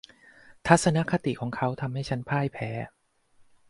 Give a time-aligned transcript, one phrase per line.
[0.67, 2.69] ทัศนคติของเขาทำให้ฉันพ่ายแพ้